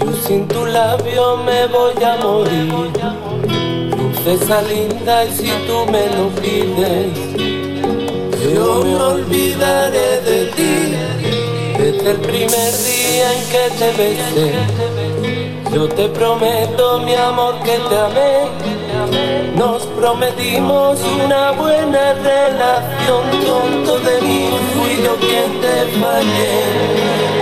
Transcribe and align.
Yo 0.00 0.12
sin 0.26 0.46
tu 0.46 0.66
labio 0.66 1.38
me 1.38 1.66
voy 1.66 2.02
a 2.04 2.16
morir. 2.22 2.72
Princesa 3.90 4.62
linda, 4.62 5.24
y 5.24 5.32
si 5.32 5.50
tú 5.66 5.86
me 5.90 6.06
lo 6.16 6.28
pides, 6.40 7.16
yo 8.54 8.82
me 8.84 8.96
olvidaré 8.96 10.20
de 10.20 10.46
ti. 10.56 10.96
Desde 11.78 12.10
el 12.10 12.18
primer 12.18 12.72
día 12.88 13.32
en 13.32 13.42
que 13.52 13.64
te 13.78 13.88
besé, 13.98 14.52
yo 15.72 15.88
te 15.88 16.08
prometo, 16.08 16.98
mi 17.00 17.14
amor, 17.14 17.54
que 17.62 17.78
te 17.88 17.96
amé. 17.96 18.68
Nos 19.56 19.82
prometimos 19.98 20.98
una 21.24 21.52
buena 21.52 22.14
relación, 22.14 23.22
tonto 23.46 23.98
de 24.00 24.20
mí, 24.20 24.48
fui 24.74 25.04
yo 25.04 25.16
quien 25.16 25.60
te 25.60 25.74
fallé. 26.00 27.37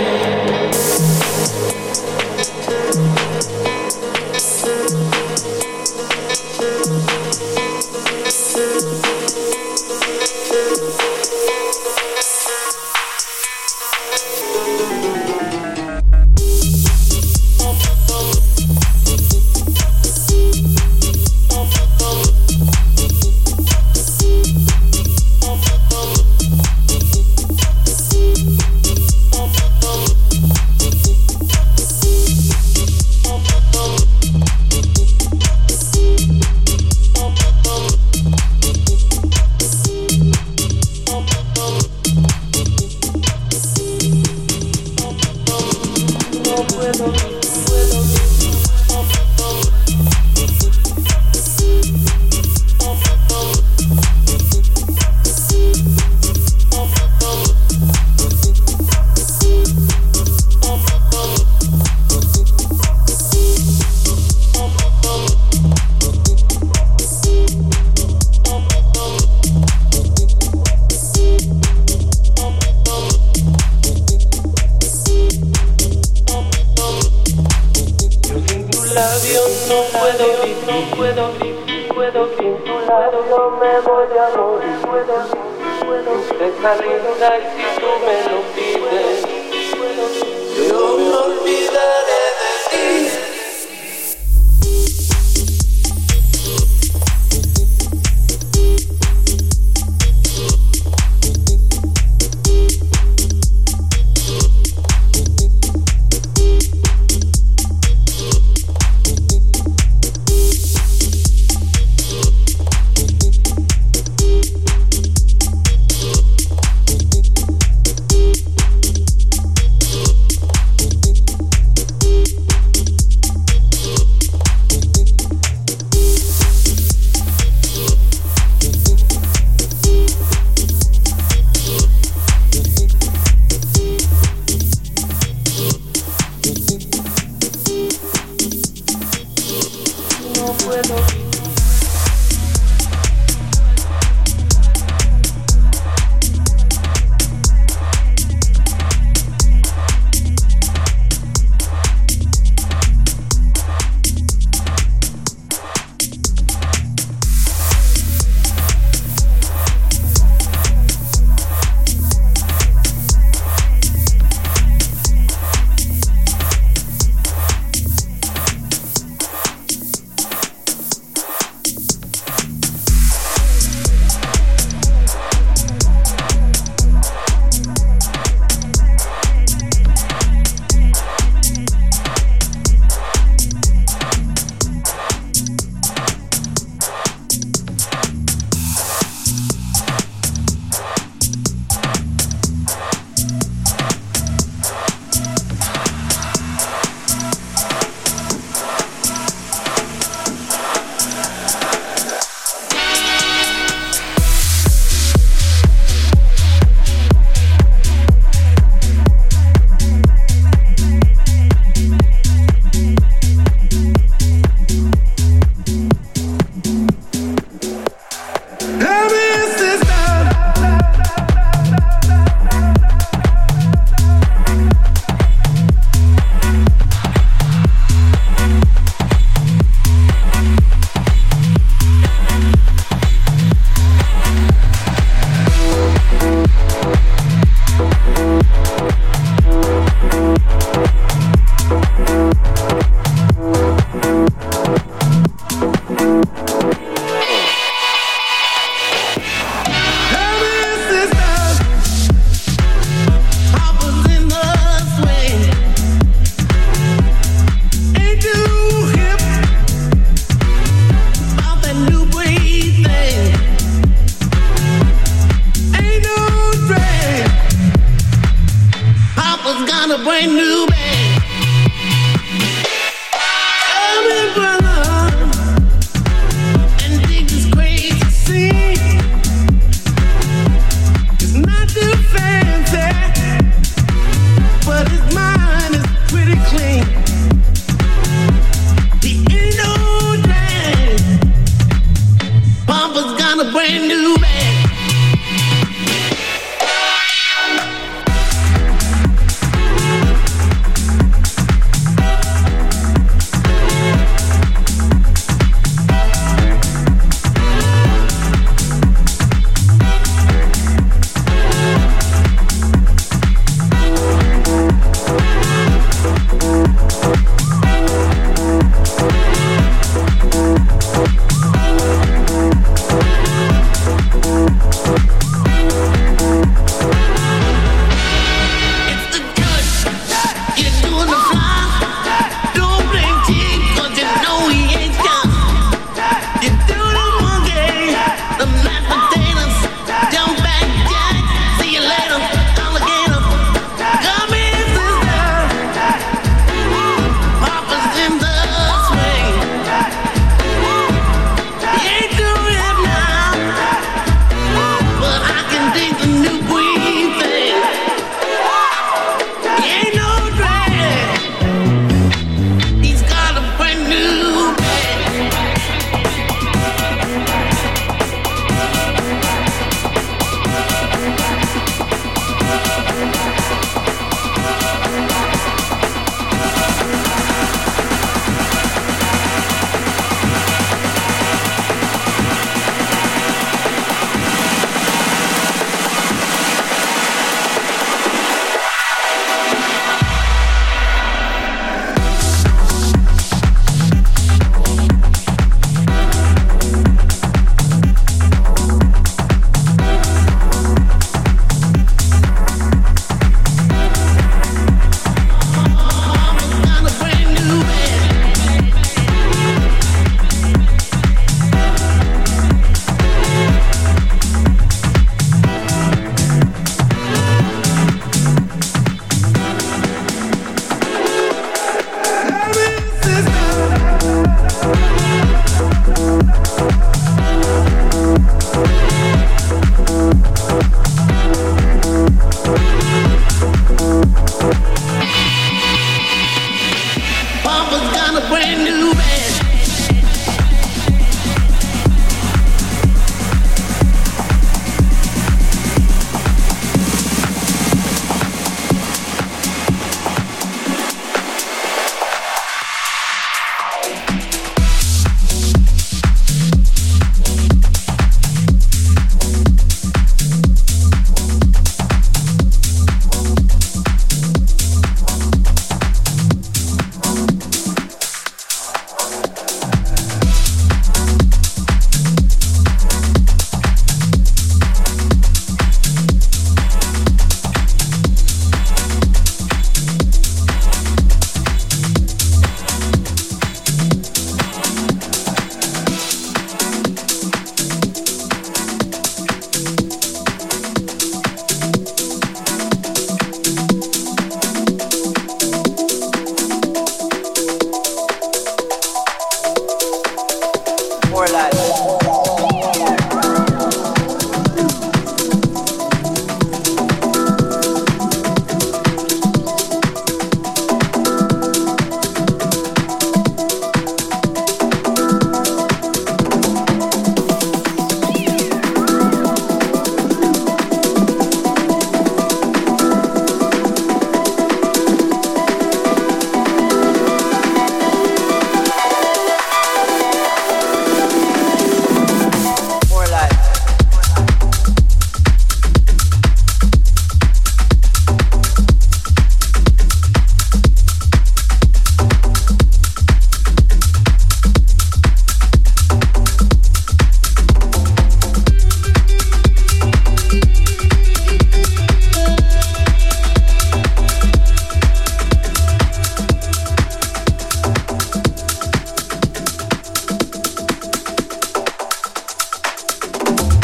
a 269.91 269.97
brand 270.03 270.35
new 270.35 270.65
baby. 270.67 270.86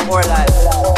more 0.06 0.22
life. 0.24 0.92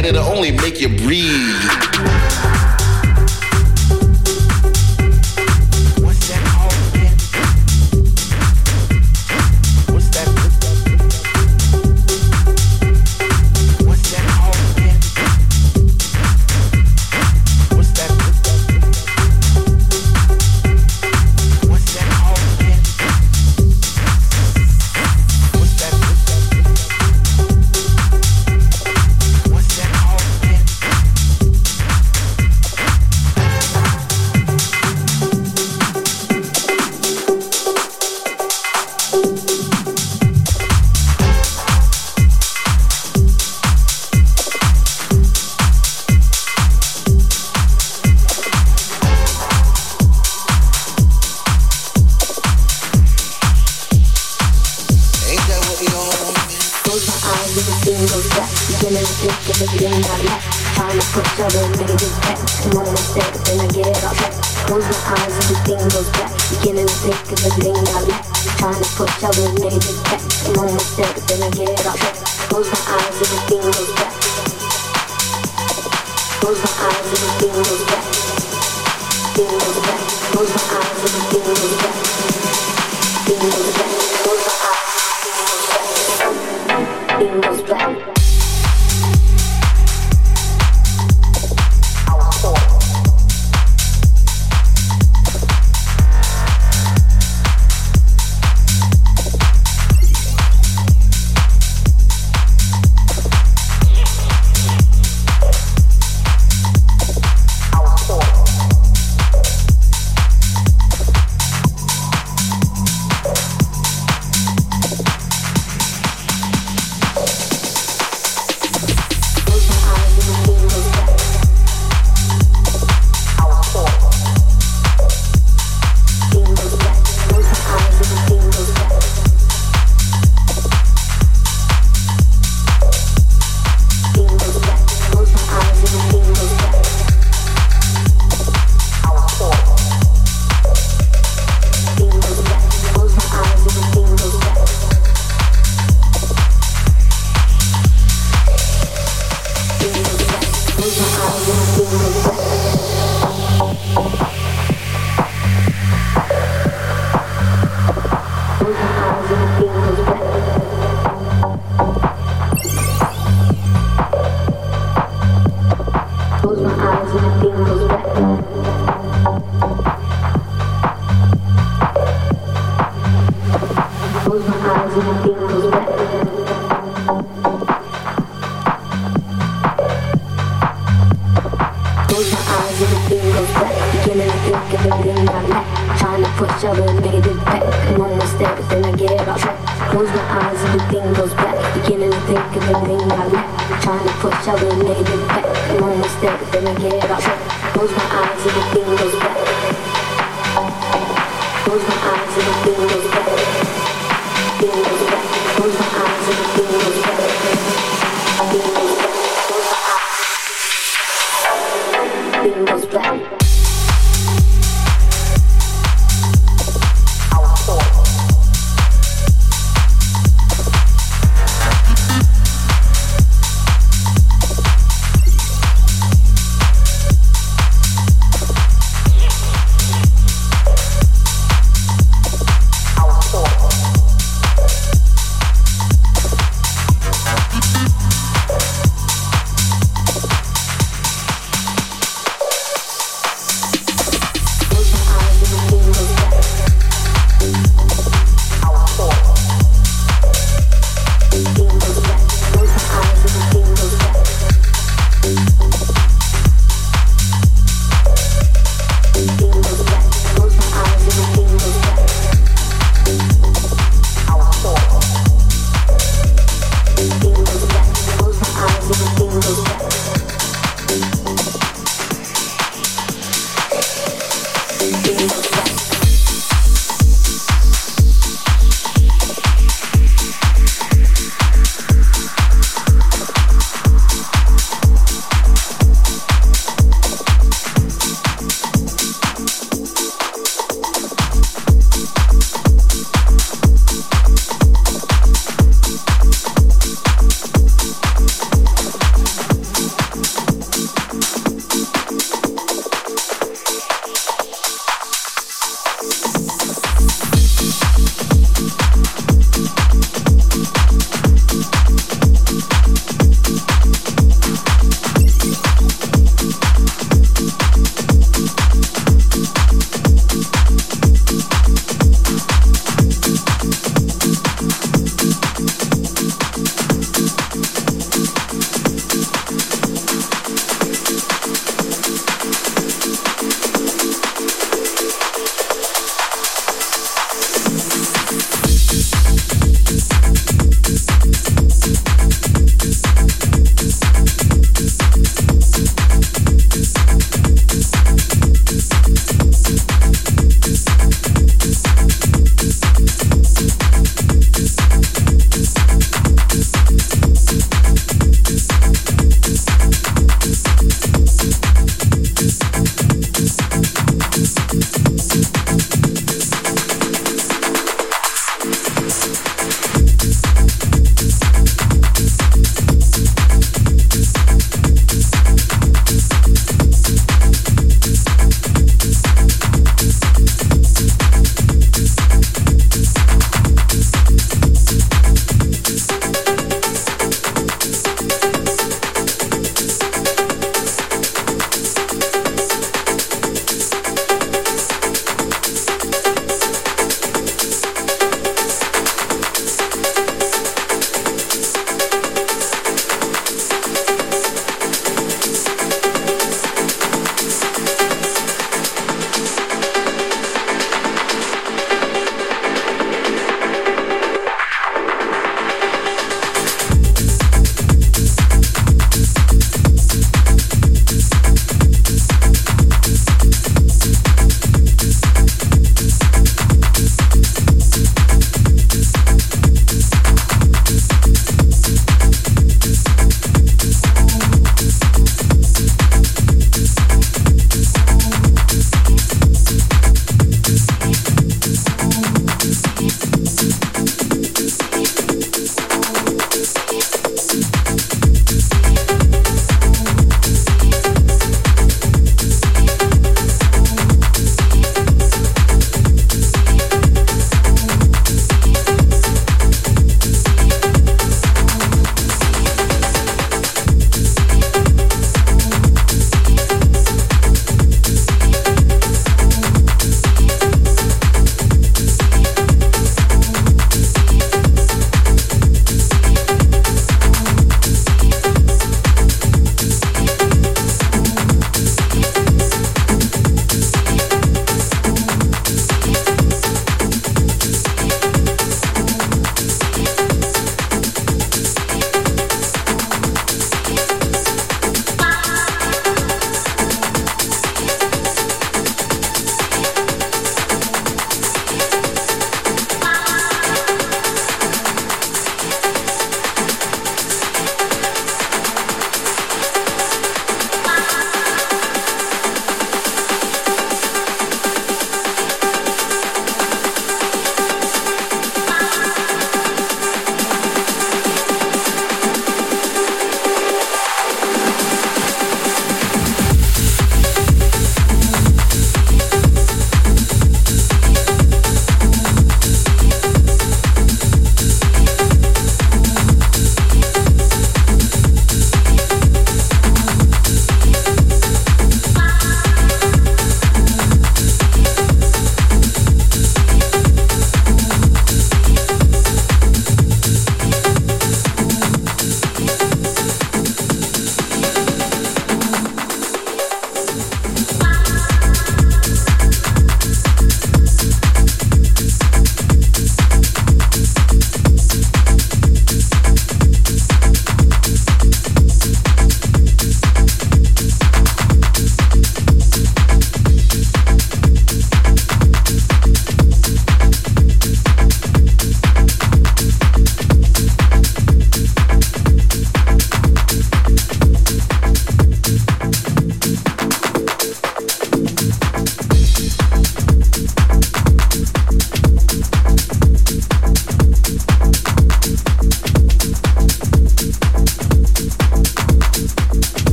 Canada 0.00 0.22
only 0.22 0.50
make 0.50 0.80
you 0.80 0.88
breathe. 0.88 1.39